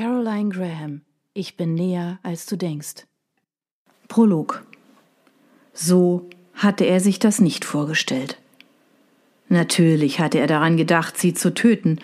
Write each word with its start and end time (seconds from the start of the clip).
Caroline 0.00 0.48
Graham, 0.48 1.02
ich 1.34 1.58
bin 1.58 1.74
näher, 1.74 2.20
als 2.22 2.46
du 2.46 2.56
denkst. 2.56 3.04
Prolog. 4.08 4.64
So 5.74 6.30
hatte 6.54 6.86
er 6.86 7.00
sich 7.00 7.18
das 7.18 7.38
nicht 7.38 7.66
vorgestellt. 7.66 8.38
Natürlich 9.50 10.18
hatte 10.18 10.38
er 10.38 10.46
daran 10.46 10.78
gedacht, 10.78 11.18
sie 11.18 11.34
zu 11.34 11.52
töten. 11.52 11.98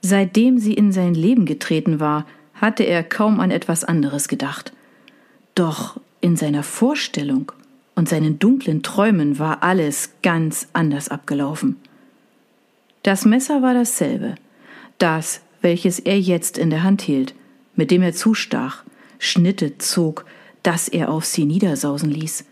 Seitdem 0.00 0.58
sie 0.58 0.74
in 0.74 0.92
sein 0.92 1.12
Leben 1.12 1.44
getreten 1.44 1.98
war, 1.98 2.24
hatte 2.54 2.84
er 2.84 3.02
kaum 3.02 3.40
an 3.40 3.50
etwas 3.50 3.82
anderes 3.82 4.28
gedacht. 4.28 4.72
Doch 5.56 6.00
in 6.20 6.36
seiner 6.36 6.62
Vorstellung 6.62 7.50
und 7.96 8.08
seinen 8.08 8.38
dunklen 8.38 8.84
Träumen 8.84 9.40
war 9.40 9.64
alles 9.64 10.12
ganz 10.22 10.68
anders 10.72 11.08
abgelaufen. 11.08 11.80
Das 13.02 13.24
Messer 13.24 13.60
war 13.60 13.74
dasselbe, 13.74 14.36
das, 14.98 15.40
welches 15.62 15.98
er 15.98 16.20
jetzt 16.20 16.56
in 16.56 16.70
der 16.70 16.84
Hand 16.84 17.02
hielt, 17.02 17.34
mit 17.80 17.90
dem 17.90 18.02
er 18.02 18.12
zustach, 18.12 18.84
Schnitte 19.18 19.78
zog, 19.78 20.26
das 20.62 20.86
er 20.86 21.10
auf 21.10 21.24
sie 21.24 21.46
niedersausen 21.46 22.10
ließ, 22.10 22.44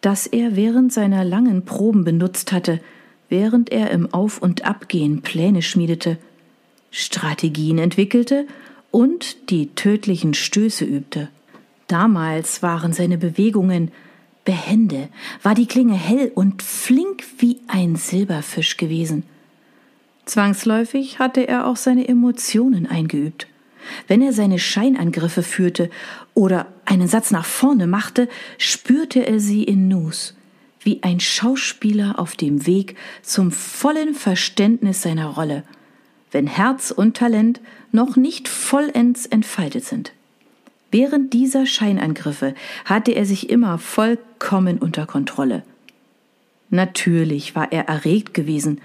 das 0.00 0.26
er 0.26 0.56
während 0.56 0.94
seiner 0.94 1.24
langen 1.24 1.66
Proben 1.66 2.04
benutzt 2.04 2.52
hatte, 2.52 2.80
während 3.28 3.70
er 3.70 3.90
im 3.90 4.14
Auf- 4.14 4.40
und 4.40 4.64
Abgehen 4.64 5.20
Pläne 5.20 5.60
schmiedete, 5.60 6.16
Strategien 6.90 7.76
entwickelte 7.76 8.46
und 8.90 9.50
die 9.50 9.74
tödlichen 9.74 10.32
Stöße 10.32 10.86
übte. 10.86 11.28
Damals 11.86 12.62
waren 12.62 12.94
seine 12.94 13.18
Bewegungen 13.18 13.92
behende, 14.46 15.10
war 15.42 15.54
die 15.54 15.66
Klinge 15.66 15.96
hell 15.96 16.32
und 16.34 16.62
flink 16.62 17.24
wie 17.40 17.60
ein 17.68 17.96
Silberfisch 17.96 18.78
gewesen. 18.78 19.24
Zwangsläufig 20.24 21.18
hatte 21.18 21.46
er 21.46 21.66
auch 21.66 21.76
seine 21.76 22.08
Emotionen 22.08 22.86
eingeübt. 22.86 23.48
Wenn 24.08 24.22
er 24.22 24.32
seine 24.32 24.58
Scheinangriffe 24.58 25.42
führte 25.42 25.90
oder 26.34 26.66
einen 26.84 27.08
Satz 27.08 27.30
nach 27.30 27.44
vorne 27.44 27.86
machte, 27.86 28.28
spürte 28.58 29.26
er 29.26 29.40
sie 29.40 29.64
in 29.64 29.88
Nus, 29.88 30.34
wie 30.80 31.02
ein 31.02 31.20
Schauspieler 31.20 32.18
auf 32.18 32.36
dem 32.36 32.66
Weg 32.66 32.96
zum 33.22 33.50
vollen 33.50 34.14
Verständnis 34.14 35.02
seiner 35.02 35.26
Rolle, 35.26 35.64
wenn 36.30 36.46
Herz 36.46 36.90
und 36.90 37.16
Talent 37.16 37.60
noch 37.92 38.16
nicht 38.16 38.48
vollends 38.48 39.26
entfaltet 39.26 39.84
sind. 39.84 40.12
Während 40.90 41.32
dieser 41.32 41.66
Scheinangriffe 41.66 42.54
hatte 42.84 43.12
er 43.12 43.26
sich 43.26 43.50
immer 43.50 43.78
vollkommen 43.78 44.78
unter 44.78 45.06
Kontrolle. 45.06 45.62
Natürlich 46.70 47.54
war 47.54 47.72
er 47.72 47.88
erregt 47.88 48.34
gewesen, 48.34 48.80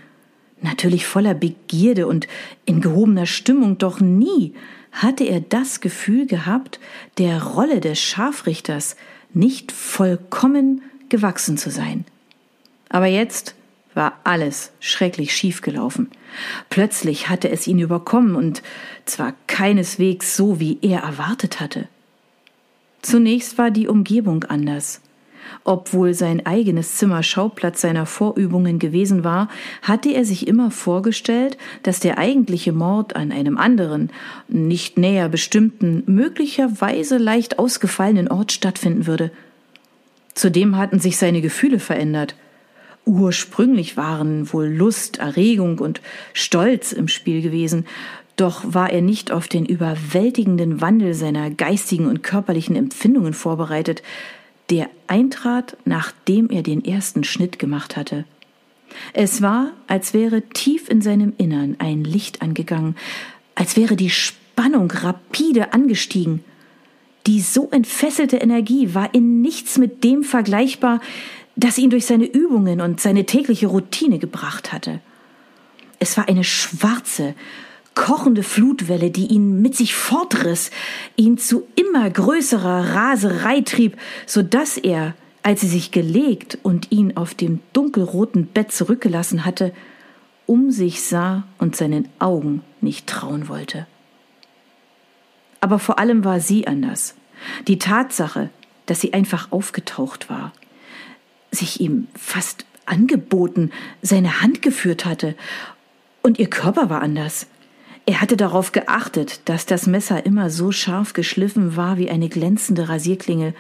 natürlich 0.61 1.05
voller 1.05 1.33
Begierde 1.33 2.07
und 2.07 2.27
in 2.65 2.81
gehobener 2.81 3.25
Stimmung, 3.25 3.77
doch 3.77 3.99
nie 3.99 4.53
hatte 4.91 5.23
er 5.23 5.39
das 5.39 5.79
Gefühl 5.79 6.25
gehabt, 6.25 6.79
der 7.17 7.41
Rolle 7.41 7.79
des 7.79 7.99
Scharfrichters 7.99 8.95
nicht 9.33 9.71
vollkommen 9.71 10.81
gewachsen 11.09 11.57
zu 11.57 11.69
sein. 11.69 12.05
Aber 12.89 13.05
jetzt 13.05 13.55
war 13.93 14.19
alles 14.23 14.71
schrecklich 14.79 15.35
schief 15.35 15.61
gelaufen. 15.61 16.09
Plötzlich 16.69 17.29
hatte 17.29 17.49
es 17.49 17.67
ihn 17.67 17.79
überkommen 17.79 18.35
und 18.35 18.61
zwar 19.05 19.33
keineswegs 19.47 20.35
so, 20.35 20.59
wie 20.59 20.77
er 20.81 21.01
erwartet 21.01 21.59
hatte. 21.59 21.87
Zunächst 23.01 23.57
war 23.57 23.71
die 23.71 23.87
Umgebung 23.87 24.43
anders. 24.45 25.01
Obwohl 25.63 26.13
sein 26.13 26.45
eigenes 26.45 26.95
Zimmer 26.95 27.23
Schauplatz 27.23 27.81
seiner 27.81 28.05
Vorübungen 28.05 28.79
gewesen 28.79 29.23
war, 29.23 29.49
hatte 29.81 30.09
er 30.09 30.25
sich 30.25 30.47
immer 30.47 30.71
vorgestellt, 30.71 31.57
dass 31.83 31.99
der 31.99 32.17
eigentliche 32.17 32.71
Mord 32.71 33.15
an 33.15 33.31
einem 33.31 33.57
anderen, 33.57 34.09
nicht 34.47 34.97
näher 34.97 35.29
bestimmten, 35.29 36.03
möglicherweise 36.07 37.17
leicht 37.17 37.59
ausgefallenen 37.59 38.27
Ort 38.29 38.51
stattfinden 38.51 39.07
würde. 39.07 39.31
Zudem 40.33 40.77
hatten 40.77 40.99
sich 40.99 41.17
seine 41.17 41.41
Gefühle 41.41 41.79
verändert. 41.79 42.35
Ursprünglich 43.05 43.97
waren 43.97 44.51
wohl 44.53 44.67
Lust, 44.67 45.17
Erregung 45.17 45.79
und 45.79 46.01
Stolz 46.33 46.91
im 46.91 47.07
Spiel 47.07 47.41
gewesen, 47.41 47.85
doch 48.35 48.63
war 48.65 48.91
er 48.91 49.01
nicht 49.01 49.31
auf 49.31 49.47
den 49.47 49.65
überwältigenden 49.65 50.81
Wandel 50.81 51.13
seiner 51.13 51.49
geistigen 51.51 52.07
und 52.07 52.23
körperlichen 52.23 52.75
Empfindungen 52.75 53.33
vorbereitet, 53.33 54.01
der 54.71 54.89
eintrat, 55.07 55.77
nachdem 55.85 56.49
er 56.49 56.63
den 56.63 56.83
ersten 56.83 57.25
Schnitt 57.25 57.59
gemacht 57.59 57.97
hatte. 57.97 58.23
Es 59.13 59.41
war, 59.41 59.73
als 59.87 60.13
wäre 60.13 60.41
tief 60.41 60.89
in 60.89 61.01
seinem 61.01 61.33
Innern 61.37 61.75
ein 61.79 62.03
Licht 62.03 62.41
angegangen, 62.41 62.95
als 63.53 63.75
wäre 63.75 63.95
die 63.97 64.09
Spannung 64.09 64.89
rapide 64.89 65.73
angestiegen. 65.73 66.43
Die 67.27 67.41
so 67.41 67.69
entfesselte 67.69 68.37
Energie 68.37 68.93
war 68.93 69.13
in 69.13 69.41
nichts 69.41 69.77
mit 69.77 70.03
dem 70.03 70.23
vergleichbar, 70.23 71.01
das 71.57 71.77
ihn 71.77 71.89
durch 71.89 72.05
seine 72.05 72.25
Übungen 72.25 72.79
und 72.79 73.01
seine 73.01 73.25
tägliche 73.25 73.67
Routine 73.67 74.19
gebracht 74.19 74.71
hatte. 74.71 75.01
Es 75.99 76.17
war 76.17 76.29
eine 76.29 76.45
schwarze, 76.45 77.35
kochende 77.95 78.43
Flutwelle, 78.43 79.11
die 79.11 79.27
ihn 79.27 79.61
mit 79.61 79.75
sich 79.75 79.95
fortriss, 79.95 80.71
ihn 81.15 81.37
zu 81.37 81.67
immer 81.75 82.09
größerer 82.09 82.95
Raserei 82.95 83.61
trieb, 83.61 83.97
so 84.25 84.41
dass 84.41 84.77
er, 84.77 85.13
als 85.43 85.61
sie 85.61 85.67
sich 85.67 85.91
gelegt 85.91 86.57
und 86.63 86.91
ihn 86.91 87.17
auf 87.17 87.33
dem 87.33 87.59
dunkelroten 87.73 88.47
Bett 88.47 88.71
zurückgelassen 88.71 89.45
hatte, 89.45 89.73
um 90.45 90.71
sich 90.71 91.03
sah 91.03 91.43
und 91.57 91.75
seinen 91.75 92.07
Augen 92.19 92.63
nicht 92.79 93.07
trauen 93.07 93.47
wollte. 93.47 93.87
Aber 95.59 95.79
vor 95.79 95.99
allem 95.99 96.25
war 96.25 96.39
sie 96.39 96.67
anders. 96.67 97.15
Die 97.67 97.79
Tatsache, 97.79 98.49
dass 98.85 99.01
sie 99.01 99.13
einfach 99.13 99.51
aufgetaucht 99.51 100.29
war, 100.29 100.53
sich 101.51 101.81
ihm 101.81 102.07
fast 102.15 102.65
angeboten, 102.85 103.71
seine 104.01 104.41
Hand 104.41 104.61
geführt 104.61 105.05
hatte, 105.05 105.35
und 106.23 106.37
ihr 106.37 106.49
Körper 106.49 106.89
war 106.89 107.01
anders. 107.01 107.47
Er 108.05 108.21
hatte 108.21 108.35
darauf 108.35 108.71
geachtet, 108.71 109.41
dass 109.45 109.65
das 109.65 109.87
Messer 109.87 110.25
immer 110.25 110.49
so 110.49 110.71
scharf 110.71 111.13
geschliffen 111.13 111.75
war 111.75 111.97
wie 111.97 112.09
eine 112.09 112.29
glänzende 112.29 112.89
Rasierklinge, 112.89 113.53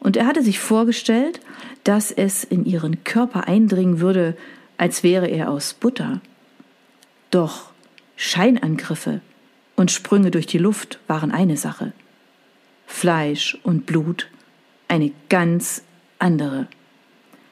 und 0.00 0.16
er 0.16 0.26
hatte 0.26 0.42
sich 0.42 0.58
vorgestellt, 0.58 1.40
dass 1.84 2.10
es 2.10 2.42
in 2.42 2.64
ihren 2.64 3.04
Körper 3.04 3.46
eindringen 3.46 4.00
würde, 4.00 4.34
als 4.78 5.02
wäre 5.02 5.28
er 5.28 5.50
aus 5.50 5.74
Butter. 5.74 6.22
Doch 7.30 7.70
Scheinangriffe 8.16 9.20
und 9.76 9.90
Sprünge 9.90 10.30
durch 10.30 10.46
die 10.46 10.58
Luft 10.58 11.00
waren 11.06 11.32
eine 11.32 11.58
Sache. 11.58 11.92
Fleisch 12.86 13.58
und 13.62 13.84
Blut 13.84 14.28
eine 14.88 15.12
ganz 15.28 15.82
andere. 16.18 16.66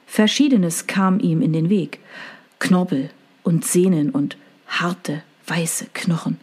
Verschiedenes 0.06 0.87
kam 0.87 1.21
ihm 1.21 1.43
in 1.43 1.53
den 1.53 1.69
Weg. 1.69 2.00
Knorpel 2.59 3.10
und 3.45 3.65
Sehnen 3.65 4.10
und 4.10 4.37
harte, 4.66 5.22
weiße 5.48 5.88
Knochen. 5.94 6.38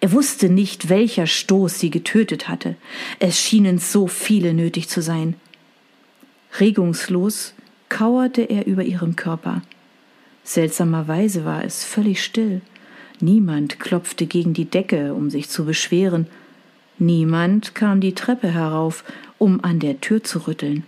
Er 0.00 0.12
wusste 0.12 0.48
nicht, 0.48 0.88
welcher 0.88 1.26
Stoß 1.26 1.78
sie 1.78 1.90
getötet 1.90 2.48
hatte. 2.48 2.76
Es 3.18 3.38
schienen 3.38 3.78
so 3.78 4.06
viele 4.06 4.54
nötig 4.54 4.88
zu 4.88 5.02
sein. 5.02 5.34
Regungslos 6.58 7.54
kauerte 7.88 8.42
er 8.42 8.66
über 8.66 8.82
ihrem 8.82 9.16
Körper. 9.16 9.62
Seltsamerweise 10.42 11.44
war 11.44 11.64
es 11.64 11.84
völlig 11.84 12.24
still. 12.24 12.62
Niemand 13.20 13.78
klopfte 13.78 14.26
gegen 14.26 14.54
die 14.54 14.64
Decke, 14.64 15.12
um 15.12 15.28
sich 15.28 15.50
zu 15.50 15.66
beschweren. 15.66 16.26
Niemand 16.98 17.74
kam 17.74 18.00
die 18.00 18.14
Treppe 18.14 18.48
herauf, 18.48 19.04
um 19.38 19.62
an 19.62 19.80
der 19.80 20.00
Tür 20.00 20.24
zu 20.24 20.46
rütteln. 20.46 20.84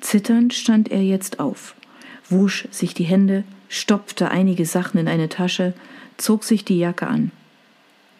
Zitternd 0.00 0.54
stand 0.54 0.90
er 0.90 1.02
jetzt 1.02 1.38
auf, 1.38 1.74
wusch 2.28 2.66
sich 2.70 2.94
die 2.94 3.04
Hände, 3.04 3.44
stopfte 3.74 4.30
einige 4.30 4.66
Sachen 4.66 4.98
in 4.98 5.08
eine 5.08 5.28
Tasche, 5.28 5.74
zog 6.16 6.44
sich 6.44 6.64
die 6.64 6.78
Jacke 6.78 7.06
an. 7.06 7.32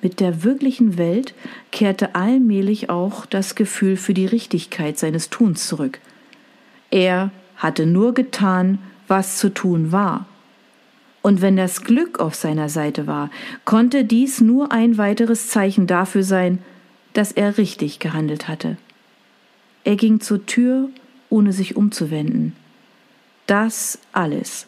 Mit 0.03 0.21
der 0.21 0.43
wirklichen 0.43 0.99
Welt 0.99 1.35
kehrte 1.71 2.15
allmählich 2.15 2.91
auch 2.91 3.25
das 3.25 3.55
Gefühl 3.55 3.97
für 3.97 4.15
die 4.15 4.27
Richtigkeit 4.27 4.99
seines 4.99 5.31
Tuns 5.31 5.67
zurück. 5.67 6.01
Er 6.91 7.31
hatte 7.57 7.87
nur 7.87 8.15
getan, 8.15 8.79
was 9.09 9.39
zu 9.39 9.49
tun 9.49 9.93
war. 9.93 10.27
Und 11.23 11.41
wenn 11.41 11.57
das 11.57 11.83
Glück 11.83 12.21
auf 12.21 12.35
seiner 12.35 12.69
Seite 12.69 13.07
war, 13.07 13.31
konnte 13.65 14.05
dies 14.05 14.41
nur 14.41 14.73
ein 14.73 14.99
weiteres 14.99 15.49
Zeichen 15.49 15.87
dafür 15.87 16.23
sein, 16.23 16.59
dass 17.15 17.33
er 17.33 17.57
richtig 17.57 17.99
gehandelt 17.99 18.49
hatte. 18.49 18.77
Er 19.85 19.97
ging 19.97 20.21
zur 20.21 20.45
Tür, 20.45 20.91
ohne 21.31 21.53
sich 21.53 21.77
umzuwenden. 21.77 22.55
Das 23.47 23.99
alles 24.13 24.67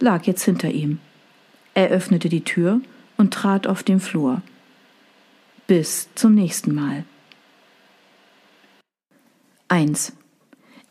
lag 0.00 0.24
jetzt 0.24 0.44
hinter 0.44 0.70
ihm. 0.70 0.98
Er 1.74 1.88
öffnete 1.88 2.28
die 2.28 2.44
Tür 2.44 2.80
und 3.16 3.32
trat 3.32 3.66
auf 3.66 3.82
den 3.82 4.00
Flur. 4.00 4.42
Bis 5.66 6.08
zum 6.14 6.34
nächsten 6.34 6.74
Mal. 6.74 7.04
1. 9.68 10.14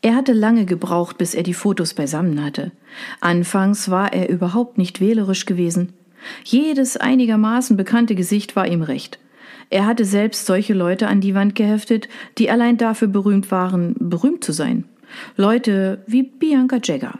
Er 0.02 0.14
hatte 0.14 0.32
lange 0.32 0.64
gebraucht, 0.64 1.18
bis 1.18 1.34
er 1.34 1.42
die 1.42 1.52
Fotos 1.52 1.92
beisammen 1.92 2.42
hatte. 2.42 2.72
Anfangs 3.20 3.90
war 3.90 4.12
er 4.14 4.30
überhaupt 4.30 4.78
nicht 4.78 5.00
wählerisch 5.00 5.44
gewesen. 5.44 5.92
Jedes 6.44 6.96
einigermaßen 6.96 7.76
bekannte 7.76 8.14
Gesicht 8.14 8.56
war 8.56 8.66
ihm 8.66 8.82
recht. 8.82 9.18
Er 9.68 9.86
hatte 9.86 10.04
selbst 10.04 10.46
solche 10.46 10.72
Leute 10.72 11.08
an 11.08 11.20
die 11.20 11.34
Wand 11.34 11.54
geheftet, 11.54 12.08
die 12.38 12.50
allein 12.50 12.78
dafür 12.78 13.08
berühmt 13.08 13.50
waren, 13.50 13.94
berühmt 13.98 14.42
zu 14.42 14.52
sein. 14.52 14.84
Leute 15.36 16.02
wie 16.06 16.22
Bianca 16.22 16.78
Jagger. 16.82 17.18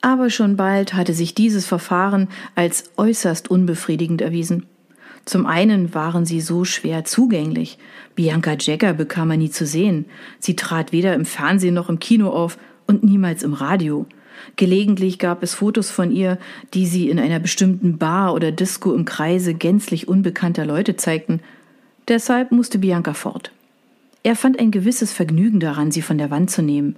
Aber 0.00 0.30
schon 0.30 0.56
bald 0.56 0.94
hatte 0.94 1.12
sich 1.12 1.34
dieses 1.34 1.66
Verfahren 1.66 2.28
als 2.54 2.90
äußerst 2.96 3.50
unbefriedigend 3.50 4.20
erwiesen. 4.20 4.66
Zum 5.24 5.44
einen 5.44 5.92
waren 5.92 6.24
sie 6.24 6.40
so 6.40 6.64
schwer 6.64 7.04
zugänglich. 7.04 7.78
Bianca 8.14 8.56
Jagger 8.58 8.94
bekam 8.94 9.28
man 9.28 9.40
nie 9.40 9.50
zu 9.50 9.66
sehen. 9.66 10.06
Sie 10.38 10.56
trat 10.56 10.92
weder 10.92 11.14
im 11.14 11.26
Fernsehen 11.26 11.74
noch 11.74 11.88
im 11.88 11.98
Kino 11.98 12.30
auf 12.30 12.58
und 12.86 13.04
niemals 13.04 13.42
im 13.42 13.52
Radio. 13.52 14.06
Gelegentlich 14.56 15.18
gab 15.18 15.42
es 15.42 15.54
Fotos 15.54 15.90
von 15.90 16.10
ihr, 16.10 16.38
die 16.72 16.86
sie 16.86 17.10
in 17.10 17.18
einer 17.18 17.40
bestimmten 17.40 17.98
Bar 17.98 18.34
oder 18.34 18.52
Disco 18.52 18.94
im 18.94 19.04
Kreise 19.04 19.52
gänzlich 19.52 20.08
unbekannter 20.08 20.64
Leute 20.64 20.96
zeigten. 20.96 21.40
Deshalb 22.06 22.52
musste 22.52 22.78
Bianca 22.78 23.12
fort. 23.14 23.52
Er 24.22 24.36
fand 24.36 24.58
ein 24.58 24.70
gewisses 24.70 25.12
Vergnügen 25.12 25.60
daran, 25.60 25.90
sie 25.90 26.02
von 26.02 26.18
der 26.18 26.30
Wand 26.30 26.50
zu 26.50 26.62
nehmen. 26.62 26.96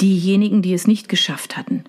Diejenigen, 0.00 0.62
die 0.62 0.74
es 0.74 0.86
nicht 0.86 1.08
geschafft 1.08 1.56
hatten. 1.56 1.84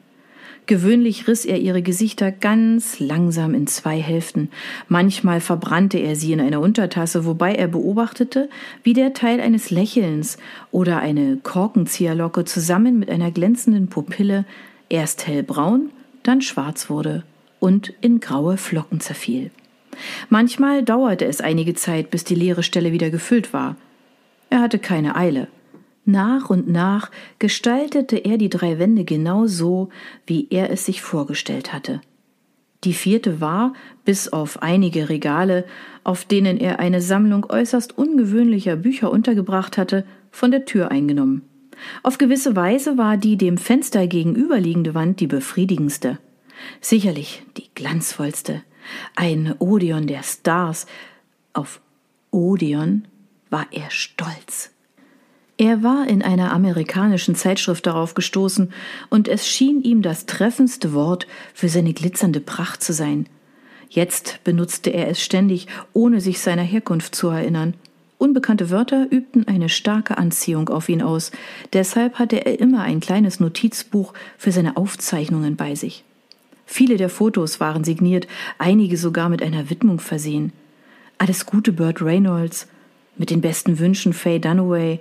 Gewöhnlich 0.67 1.29
riss 1.29 1.45
er 1.45 1.59
ihre 1.59 1.81
Gesichter 1.81 2.29
ganz 2.29 2.99
langsam 2.99 3.53
in 3.53 3.67
zwei 3.67 4.01
Hälften. 4.01 4.49
Manchmal 4.89 5.39
verbrannte 5.39 5.97
er 5.97 6.17
sie 6.17 6.33
in 6.33 6.41
einer 6.41 6.59
Untertasse, 6.59 7.25
wobei 7.25 7.55
er 7.55 7.69
beobachtete, 7.69 8.49
wie 8.83 8.91
der 8.91 9.13
Teil 9.13 9.39
eines 9.39 9.71
Lächelns 9.71 10.37
oder 10.71 10.99
eine 10.99 11.37
Korkenzieherlocke 11.37 12.43
zusammen 12.43 12.99
mit 12.99 13.09
einer 13.09 13.31
glänzenden 13.31 13.87
Pupille 13.87 14.43
erst 14.89 15.25
hellbraun, 15.25 15.89
dann 16.23 16.41
schwarz 16.41 16.89
wurde 16.89 17.23
und 17.61 17.93
in 18.01 18.19
graue 18.19 18.57
Flocken 18.57 18.99
zerfiel. 18.99 19.51
Manchmal 20.29 20.83
dauerte 20.83 21.23
es 21.25 21.39
einige 21.39 21.75
Zeit, 21.75 22.11
bis 22.11 22.25
die 22.25 22.35
leere 22.35 22.61
Stelle 22.61 22.91
wieder 22.91 23.09
gefüllt 23.09 23.53
war. 23.53 23.77
Er 24.49 24.59
hatte 24.59 24.79
keine 24.79 25.15
Eile. 25.15 25.47
Nach 26.07 26.49
und 26.49 26.69
nach 26.69 27.11
gestaltete 27.37 28.15
er 28.15 28.37
die 28.37 28.49
drei 28.49 28.79
Wände 28.79 29.03
genau 29.03 29.45
so, 29.45 29.89
wie 30.25 30.47
er 30.49 30.71
es 30.71 30.85
sich 30.85 31.01
vorgestellt 31.01 31.73
hatte. 31.73 31.99
Die 32.85 32.93
vierte 32.93 33.41
war, 33.41 33.73
bis 34.05 34.29
auf 34.29 34.61
einige 34.61 35.09
Regale, 35.09 35.65
auf 36.05 36.23
denen 36.23 36.59
er 36.59 36.79
eine 36.79 37.01
Sammlung 37.01 37.45
äußerst 37.49 37.97
ungewöhnlicher 37.97 38.77
Bücher 38.77 39.11
untergebracht 39.11 39.77
hatte, 39.77 40.05
von 40.31 40.49
der 40.49 40.63
Tür 40.63 40.91
eingenommen. 40.91 41.41
Auf 42.03 42.17
gewisse 42.17 42.55
Weise 42.55 42.97
war 42.97 43.17
die 43.17 43.35
dem 43.35 43.57
Fenster 43.57 44.07
gegenüberliegende 44.07 44.95
Wand 44.95 45.19
die 45.19 45.27
befriedigendste. 45.27 46.19
Sicherlich 46.79 47.43
die 47.57 47.67
glanzvollste. 47.75 48.63
Ein 49.17 49.55
Odeon 49.59 50.07
der 50.07 50.23
Stars. 50.23 50.85
Auf 51.51 51.81
Odeon 52.31 53.09
war 53.49 53.67
er 53.71 53.89
stolz. 53.89 54.71
Er 55.59 55.81
war 55.81 56.07
in 56.07 56.21
einer 56.21 56.51
amerikanischen 56.53 57.33
Zeitschrift 57.33 57.87
darauf 57.87 58.13
gestoßen, 58.13 58.71
und 59.09 59.27
es 59.27 59.47
schien 59.47 59.81
ihm 59.81 60.03
das 60.03 60.27
treffendste 60.27 60.93
Wort 60.93 61.25
für 61.55 61.67
seine 61.67 61.93
glitzernde 61.93 62.39
Pracht 62.39 62.83
zu 62.83 62.93
sein. 62.93 63.27
Jetzt 63.89 64.43
benutzte 64.43 64.91
er 64.91 65.07
es 65.07 65.21
ständig, 65.21 65.67
ohne 65.93 66.21
sich 66.21 66.39
seiner 66.39 66.61
Herkunft 66.61 67.15
zu 67.15 67.29
erinnern. 67.29 67.73
Unbekannte 68.19 68.69
Wörter 68.69 69.07
übten 69.09 69.47
eine 69.47 69.69
starke 69.69 70.17
Anziehung 70.17 70.69
auf 70.69 70.89
ihn 70.89 71.01
aus, 71.01 71.31
deshalb 71.73 72.19
hatte 72.19 72.45
er 72.45 72.59
immer 72.59 72.81
ein 72.81 72.99
kleines 72.99 73.39
Notizbuch 73.39 74.13
für 74.37 74.51
seine 74.51 74.77
Aufzeichnungen 74.77 75.55
bei 75.55 75.73
sich. 75.75 76.03
Viele 76.65 76.97
der 76.97 77.09
Fotos 77.09 77.59
waren 77.59 77.83
signiert, 77.83 78.27
einige 78.57 78.97
sogar 78.97 79.29
mit 79.29 79.41
einer 79.41 79.69
Widmung 79.69 79.99
versehen. 79.99 80.51
Alles 81.17 81.45
Gute 81.45 81.71
Burt 81.71 82.01
Reynolds, 82.01 82.67
mit 83.17 83.29
den 83.29 83.41
besten 83.41 83.79
Wünschen 83.79 84.13
Faye 84.13 84.39
Dunaway, 84.39 84.99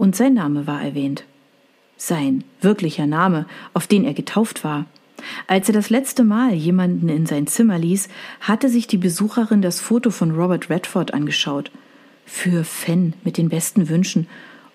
und 0.00 0.16
sein 0.16 0.32
Name 0.32 0.66
war 0.66 0.82
erwähnt. 0.82 1.24
Sein 1.98 2.42
wirklicher 2.62 3.06
Name, 3.06 3.44
auf 3.74 3.86
den 3.86 4.04
er 4.04 4.14
getauft 4.14 4.64
war. 4.64 4.86
Als 5.46 5.68
er 5.68 5.74
das 5.74 5.90
letzte 5.90 6.24
Mal 6.24 6.54
jemanden 6.54 7.10
in 7.10 7.26
sein 7.26 7.46
Zimmer 7.46 7.78
ließ, 7.78 8.08
hatte 8.40 8.70
sich 8.70 8.86
die 8.86 8.96
Besucherin 8.96 9.60
das 9.60 9.78
Foto 9.78 10.08
von 10.10 10.30
Robert 10.30 10.70
Redford 10.70 11.12
angeschaut. 11.12 11.70
Für 12.24 12.64
Fenn 12.64 13.12
mit 13.24 13.36
den 13.36 13.50
besten 13.50 13.90
Wünschen 13.90 14.26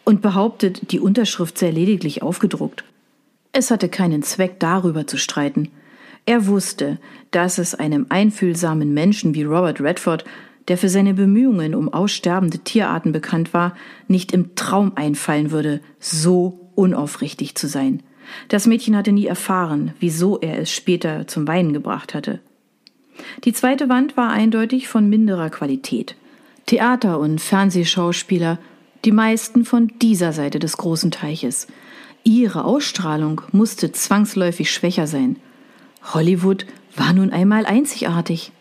und 0.03 0.21
behauptet, 0.21 0.91
die 0.91 0.99
Unterschrift 0.99 1.57
sei 1.57 1.71
lediglich 1.71 2.21
aufgedruckt. 2.21 2.83
Es 3.51 3.71
hatte 3.71 3.89
keinen 3.89 4.21
Zweck, 4.21 4.59
darüber 4.59 5.07
zu 5.07 5.17
streiten. 5.17 5.71
Er 6.27 6.45
wusste, 6.45 6.99
dass 7.31 7.57
es 7.57 7.73
einem 7.73 8.05
einfühlsamen 8.09 8.93
Menschen 8.93 9.33
wie 9.33 9.43
Robert 9.43 9.81
Redford 9.81 10.23
der 10.67 10.77
für 10.77 10.89
seine 10.89 11.13
Bemühungen 11.13 11.75
um 11.75 11.93
aussterbende 11.93 12.59
Tierarten 12.59 13.11
bekannt 13.11 13.53
war, 13.53 13.75
nicht 14.07 14.31
im 14.31 14.55
Traum 14.55 14.93
einfallen 14.95 15.51
würde, 15.51 15.81
so 15.99 16.71
unaufrichtig 16.75 17.55
zu 17.55 17.67
sein. 17.67 18.01
Das 18.47 18.65
Mädchen 18.65 18.95
hatte 18.95 19.11
nie 19.11 19.27
erfahren, 19.27 19.93
wieso 19.99 20.39
er 20.39 20.59
es 20.59 20.71
später 20.71 21.27
zum 21.27 21.47
Weinen 21.47 21.73
gebracht 21.73 22.13
hatte. 22.13 22.39
Die 23.43 23.53
zweite 23.53 23.89
Wand 23.89 24.17
war 24.17 24.31
eindeutig 24.31 24.87
von 24.87 25.09
minderer 25.09 25.49
Qualität. 25.49 26.15
Theater- 26.65 27.19
und 27.19 27.39
Fernsehschauspieler, 27.39 28.57
die 29.05 29.11
meisten 29.11 29.65
von 29.65 29.91
dieser 30.01 30.33
Seite 30.33 30.59
des 30.59 30.77
großen 30.77 31.11
Teiches. 31.11 31.67
Ihre 32.23 32.65
Ausstrahlung 32.65 33.41
musste 33.51 33.91
zwangsläufig 33.91 34.71
schwächer 34.71 35.05
sein. 35.05 35.37
Hollywood 36.13 36.65
war 36.95 37.13
nun 37.13 37.29
einmal 37.29 37.65
einzigartig. 37.67 38.51